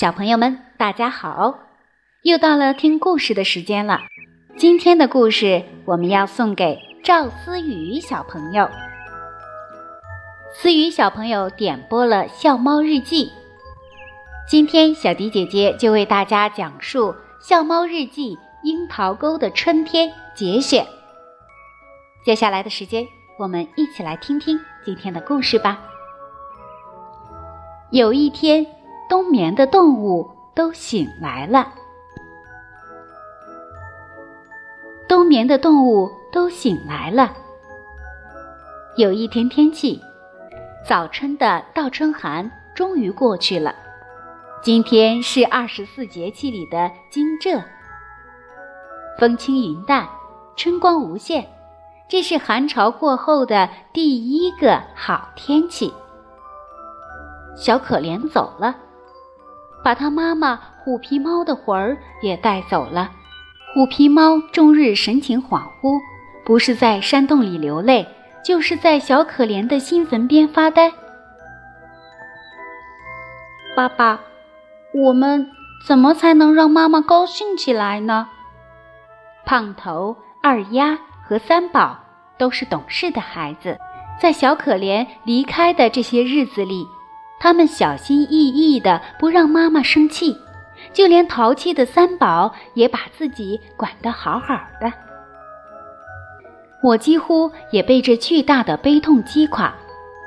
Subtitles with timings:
[0.00, 1.58] 小朋友们，大家好！
[2.22, 4.00] 又到了听故事的时间了。
[4.56, 8.66] 今天的故事我们要送给赵思雨小朋友。
[10.54, 13.26] 思雨小朋友点播了《笑猫日记》，
[14.48, 20.86] 今天小迪姐姐就为大家讲述《笑猫日记》樱桃沟的春天节选。
[22.24, 23.06] 接下来的时间，
[23.38, 25.78] 我们一起来听听今天的故事吧。
[27.90, 28.66] 有一天。
[29.10, 31.66] 冬眠的动物都醒来了。
[35.08, 37.32] 冬眠的动物都醒来了。
[38.94, 40.00] 有一天天气，
[40.86, 43.74] 早春的倒春寒终于过去了。
[44.62, 47.60] 今天是二十四节气里的惊蛰，
[49.18, 50.08] 风轻云淡，
[50.54, 51.44] 春光无限。
[52.08, 55.92] 这是寒潮过后的第一个好天气。
[57.56, 58.76] 小可怜走了。
[59.82, 63.10] 把他妈妈虎皮猫的魂儿也带走了。
[63.72, 66.00] 虎皮猫终日神情恍惚，
[66.44, 68.06] 不是在山洞里流泪，
[68.44, 70.92] 就是在小可怜的新坟边发呆。
[73.76, 74.20] 爸爸，
[74.92, 75.48] 我们
[75.86, 78.28] 怎么才能让妈妈高兴起来呢？
[79.46, 81.98] 胖头、二丫和三宝
[82.36, 83.78] 都是懂事的孩子，
[84.20, 86.86] 在小可怜离开的这些日子里。
[87.40, 90.36] 他们小心翼翼的不让妈妈生气，
[90.92, 94.92] 就连淘气的三宝也把自己管得好好的。
[96.82, 99.74] 我几乎也被这巨大的悲痛击垮，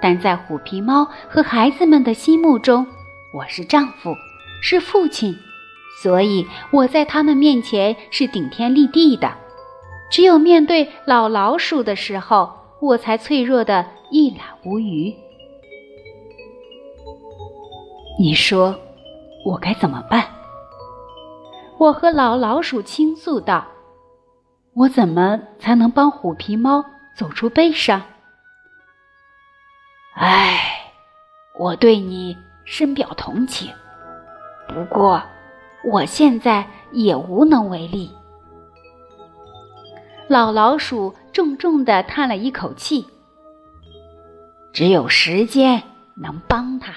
[0.00, 2.86] 但在虎皮猫和孩子们的心目中，
[3.34, 4.14] 我是丈夫，
[4.62, 5.36] 是父亲，
[6.02, 9.30] 所以我在他们面前是顶天立地的。
[10.10, 15.14] 只有面对老老鼠的时候，我才脆弱的一览无余。
[18.16, 18.78] 你说，
[19.44, 20.24] 我该怎么办？
[21.78, 23.66] 我和老老鼠倾诉道
[24.74, 26.84] ：“我怎么才能帮虎皮猫
[27.16, 28.00] 走出悲伤？”
[30.14, 30.60] 唉，
[31.58, 33.72] 我对你深表同情，
[34.68, 35.20] 不过
[35.92, 38.10] 我现在也无能为力。
[40.28, 43.04] 老老鼠重重的叹了一口气
[44.72, 45.82] ：“只有时间
[46.14, 46.94] 能帮他。”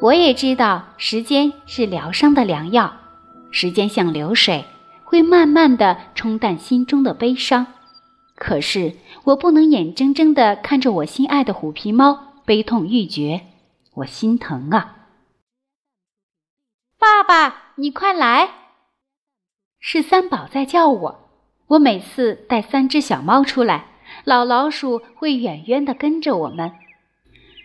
[0.00, 2.96] 我也知道，时间是疗伤的良药。
[3.50, 4.64] 时间像流水，
[5.04, 7.66] 会慢慢的冲淡心中的悲伤。
[8.34, 8.94] 可是，
[9.24, 13.42] 我不能眼睁睁的看着我心爱的虎皮猫悲痛欲绝，
[13.96, 14.96] 我心疼啊！
[16.98, 18.48] 爸爸，你快来！
[19.80, 21.30] 是三宝在叫我。
[21.66, 23.88] 我每次带三只小猫出来，
[24.24, 26.72] 老老鼠会远远的跟着我们。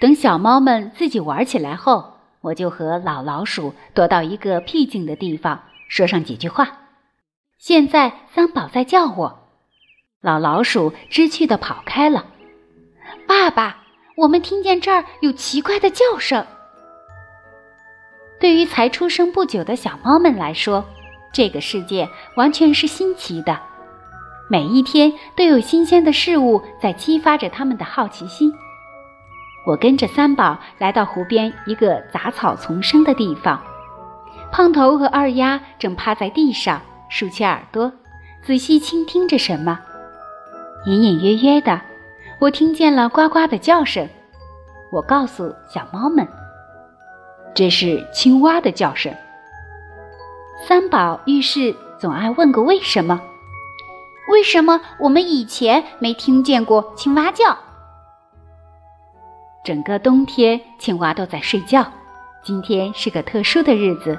[0.00, 2.19] 等小猫们自己玩起来后。
[2.40, 6.78] 我就和老老鼠躲到一个僻静的地方，说上几句话。
[7.58, 9.48] 现在三宝在叫我，
[10.22, 12.24] 老老鼠知趣的跑开了。
[13.26, 13.78] 爸爸，
[14.16, 16.46] 我们听见这儿有奇怪的叫声。
[18.40, 20.82] 对于才出生不久的小猫们来说，
[21.34, 23.60] 这个世界完全是新奇的，
[24.48, 28.50] 每一天都有新鲜的事物在激发着他们的好奇心。
[29.66, 33.62] 我跟着三宝来到湖边一个杂草丛生的地方，
[34.50, 37.92] 胖头和二丫正趴在地上竖起耳朵，
[38.42, 39.78] 仔细倾听着什么。
[40.86, 41.80] 隐隐约约的，
[42.40, 44.08] 我听见了呱呱的叫声。
[44.90, 46.26] 我告诉小猫们，
[47.54, 49.14] 这是青蛙的叫声。
[50.66, 53.20] 三宝遇事总爱问个为什么，
[54.32, 57.56] 为什么我们以前没听见过青蛙叫？
[59.62, 61.86] 整个冬天，青蛙都在睡觉。
[62.42, 64.18] 今天是个特殊的日子，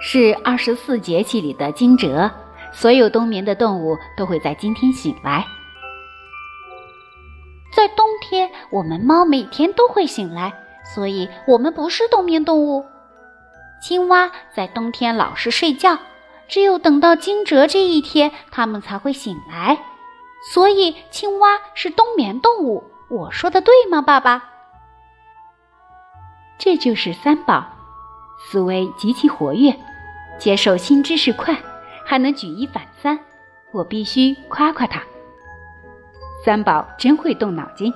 [0.00, 2.30] 是二十四节气里的惊蛰，
[2.72, 5.44] 所有冬眠的动物都会在今天醒来。
[7.74, 10.54] 在冬天，我们猫每天都会醒来，
[10.94, 12.86] 所以我们不是冬眠动物。
[13.82, 15.98] 青蛙在冬天老是睡觉，
[16.48, 19.78] 只有等到惊蛰这一天，它们才会醒来。
[20.54, 22.84] 所以，青蛙是冬眠动物。
[23.10, 24.51] 我说的对吗，爸爸？
[26.64, 27.66] 这就是三宝，
[28.38, 29.76] 思维极其活跃，
[30.38, 31.58] 接受新知识快，
[32.06, 33.18] 还能举一反三，
[33.72, 35.02] 我必须夸夸他。
[36.44, 37.92] 三宝真会动脑筋。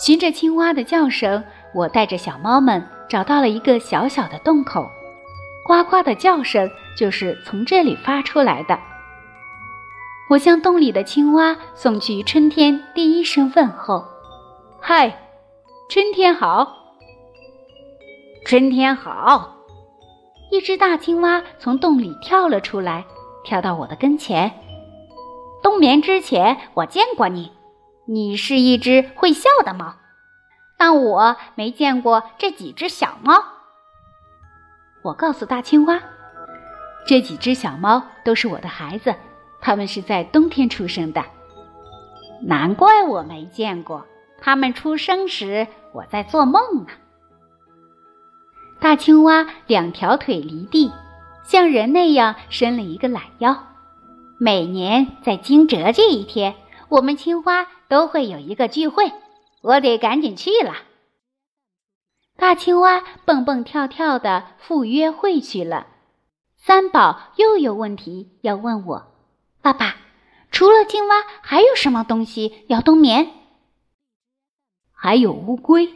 [0.00, 4.88] 循着青蛙的叫声，我带着小猫们找到了一个小小的洞口，
[5.66, 8.78] 呱呱的叫声就是从这里发出来的。
[10.30, 14.02] 我向洞里的青蛙送去春天第一声问候
[14.80, 15.14] ：“嗨。”
[15.88, 16.94] 春天好，
[18.44, 19.56] 春天好。
[20.50, 23.06] 一只大青蛙从洞里跳了出来，
[23.42, 24.52] 跳到我的跟前。
[25.62, 27.52] 冬眠之前，我见过你，
[28.04, 29.94] 你是一只会笑的猫，
[30.76, 33.42] 但我没见过这几只小猫。
[35.04, 36.02] 我告诉大青蛙，
[37.06, 39.14] 这几只小猫都是我的孩子，
[39.58, 41.24] 它们是在冬天出生的。
[42.42, 44.04] 难怪我没见过，
[44.40, 46.92] 它们出生时我在做梦呢。
[48.80, 50.92] 大青蛙两条腿离地，
[51.44, 53.64] 像人那样伸了一个懒腰。
[54.38, 56.54] 每年在惊蛰这一天，
[56.88, 59.12] 我们青蛙都会有一个聚会，
[59.62, 60.74] 我得赶紧去了。
[62.36, 65.88] 大青蛙蹦蹦跳跳的赴约会去了。
[66.56, 69.06] 三宝又有问题要问我
[69.60, 69.96] ：“爸爸，
[70.52, 73.30] 除了青蛙，还有什么东西要冬眠？”
[75.00, 75.88] 还有乌龟。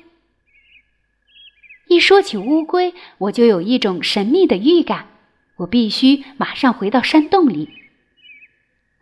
[1.89, 5.09] 一说起乌龟，我就有一种神秘的预感，
[5.57, 7.69] 我必须马上回到山洞里。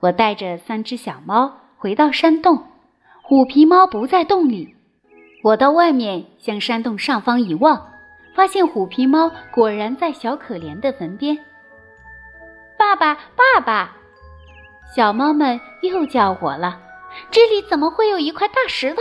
[0.01, 2.65] 我带着三只小猫回到山洞，
[3.23, 4.75] 虎皮猫不在洞里。
[5.43, 7.93] 我到外面向山洞上方一望，
[8.35, 11.37] 发现虎皮猫果然在小可怜的坟边。
[12.79, 13.97] 爸爸，爸爸！
[14.97, 16.81] 小猫们又叫我了。
[17.31, 19.01] 这里怎么会有一块大石头？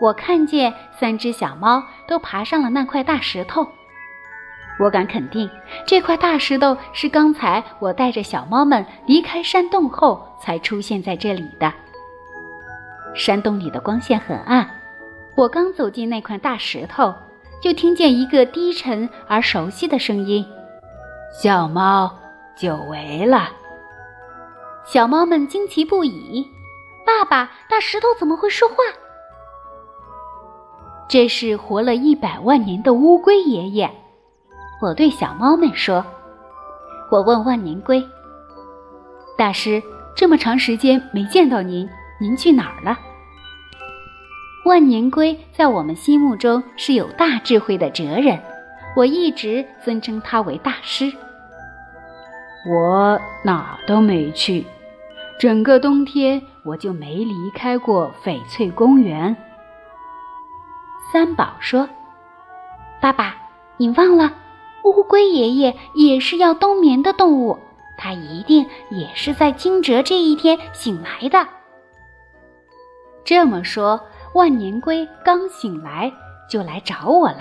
[0.00, 3.68] 我看见三只小猫都爬上了那块大石头，
[4.78, 5.48] 我敢肯定，
[5.86, 11.70] 这块大石头是刚才我带着小猫们离开山洞后才出现在这里的。
[13.14, 14.68] 山洞里的光线很暗，
[15.36, 17.14] 我刚走进那块大石头，
[17.60, 20.46] 就听见一个低沉而熟悉的声音
[21.30, 22.10] ：“小猫，
[22.56, 23.50] 久违了。”
[24.86, 26.48] 小猫们惊奇不已
[27.04, 28.76] ：“爸爸，大石头怎么会说话？”
[31.10, 33.90] 这是活了一百万年的乌龟爷爷，
[34.80, 36.06] 我对小猫们说。
[37.10, 38.00] 我问万年龟
[39.36, 39.82] ：“大师，
[40.14, 41.88] 这么长时间没见到您，
[42.20, 42.96] 您去哪儿了？”
[44.64, 48.40] 万年龟在我们心目中是有大智慧的哲人，
[48.94, 51.12] 我一直尊称他为大师。
[52.70, 54.64] 我哪都没去，
[55.40, 59.36] 整个冬天我就没离开过翡翠公园。
[61.12, 61.88] 三宝说
[63.00, 63.34] ：“爸爸，
[63.76, 64.32] 你忘了，
[64.84, 67.58] 乌龟爷爷也是要冬眠的动物，
[67.96, 71.48] 他一定也是在惊蛰这一天醒来的。”
[73.24, 74.00] 这么说，
[74.34, 76.12] 万年龟刚醒来
[76.48, 77.40] 就来找我了。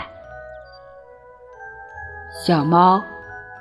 [2.46, 3.02] 小猫，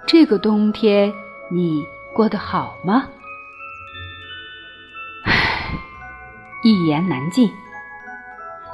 [0.07, 1.13] 这个冬天
[1.51, 1.83] 你
[2.15, 3.09] 过得好吗？
[5.25, 5.71] 唉，
[6.63, 7.51] 一言难尽。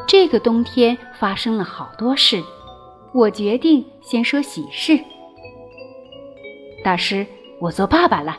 [0.06, 2.42] 这个冬天发生了好多事，
[3.12, 4.98] 我决定先说喜事。
[6.84, 7.26] 大师，
[7.60, 8.36] 我做爸爸了，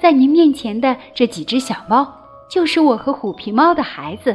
[0.00, 2.10] 在您面前的这几只小猫，
[2.48, 4.34] 就是我和虎皮猫的孩子。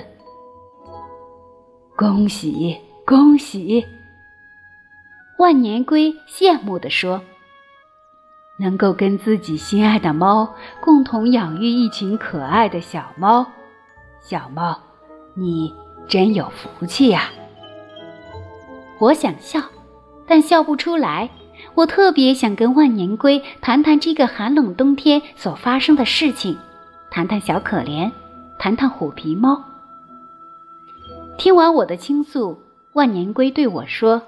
[1.95, 3.83] 恭喜恭喜！
[5.39, 7.19] 万年龟羡慕地说
[8.59, 10.47] ：“能够跟自己心爱的猫
[10.79, 13.45] 共同养育一群可爱的小猫，
[14.21, 14.77] 小猫，
[15.35, 15.73] 你。”
[16.07, 17.29] 真有福气呀！
[18.99, 19.61] 我想笑，
[20.25, 21.29] 但笑不出来。
[21.73, 26.57] 我特别想跟万年龟谈谈这个寒冷冬天所发生的事情，
[27.11, 28.11] 谈谈小可怜，
[28.57, 29.63] 谈谈虎皮猫。
[31.37, 32.59] 听完我的倾诉，
[32.93, 34.23] 万年龟对我说：“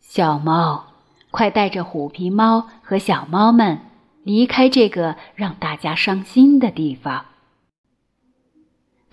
[0.00, 0.86] 小猫，
[1.30, 3.78] 快带着虎皮猫和小猫们
[4.24, 7.24] 离开这个让大家伤心的地方。”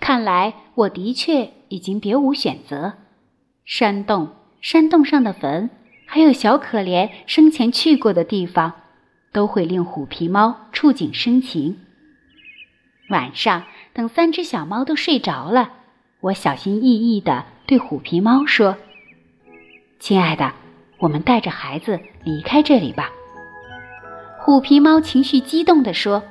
[0.06, 2.92] 看来我的确已经别无选择。
[3.64, 5.68] 山洞、山洞上的坟，
[6.06, 8.72] 还有小可怜生前去过的地方，
[9.32, 11.80] 都会令虎皮猫触景生情。
[13.08, 15.72] 晚上，等三只小猫都睡着了，
[16.20, 18.76] 我小心翼翼地对虎皮猫说
[19.98, 20.52] ：“亲爱的，
[20.98, 23.10] 我们带着孩子离开这里吧。”
[24.38, 26.22] 虎皮猫情绪激动地说：“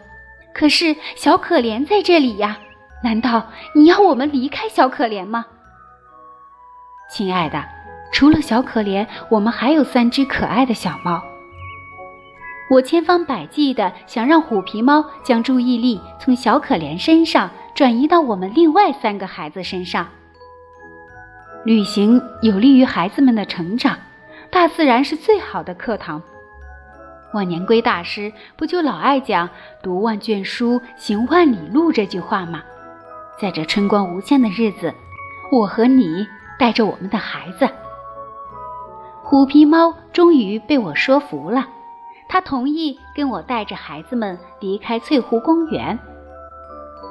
[0.55, 2.59] 可是小可怜在这里呀。”
[3.05, 3.45] 难道
[3.75, 5.45] 你要我们离开小可怜吗，
[7.11, 7.63] 亲爱的？
[8.11, 11.21] 除了小可怜，我们还有三只可爱的小猫。
[12.71, 20.07] 我千方百计的想让虎皮猫将注意力从小可怜身上转移到我们另外三个孩子身上。
[21.63, 23.95] 旅行有利于孩子们的成长，
[24.49, 26.19] 大自然是最好的课堂。
[27.35, 29.47] 万年龟大师不就老爱讲
[29.83, 32.63] “读万卷书，行万里路”这句话吗？
[33.39, 34.93] 在这春光无限的日子，
[35.51, 36.25] 我和你
[36.57, 37.69] 带着我们的孩子，
[39.21, 41.67] 虎皮猫终于被我说服了，
[42.29, 45.99] 它同意跟我带着孩子们离开翠湖公园，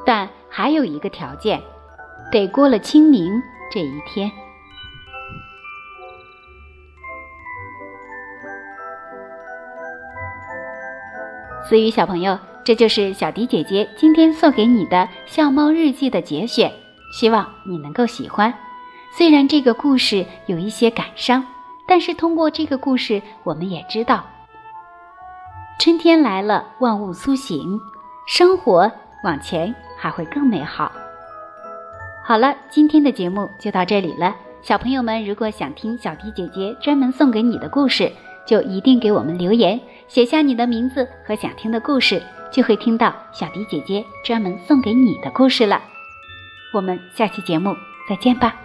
[0.07, 1.61] 但还有一个条件，
[2.33, 4.31] 得过了清明这一天。
[11.69, 16.73] 思雨小朋友，这就是小迪姐姐今天送给你的《笑猫日记》的节选，
[17.13, 18.53] 希望你能够喜欢。
[19.13, 21.45] 虽然这个故事有一些感伤，
[21.87, 24.25] 但是通过这个故事，我们也知道，
[25.79, 27.79] 春天来了，万物苏醒，
[28.27, 28.91] 生活
[29.25, 30.91] 往前还会更美好。
[32.25, 34.35] 好了，今天的节目就到这里了。
[34.63, 38.11] 小朋友们，如果想听小迪姐姐专门送给你的故事，
[38.47, 39.79] 就一定给我们留言。
[40.09, 42.23] 写下你的名字和想听的故事，
[42.55, 45.83] 就会听到小迪姐姐专门送给你的故事了。
[46.73, 47.77] 我们下期节目
[48.09, 48.64] 再见吧。